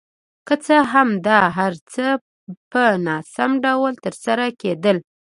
که 0.47 0.55
څه 0.65 0.77
هم 0.91 1.09
دا 1.27 1.41
هر 1.57 1.73
څه 1.91 2.05
په 2.71 2.83
ناسم 3.05 3.51
ډول 3.65 3.93
ترسره 4.03 4.45
کېدل. 4.61 4.97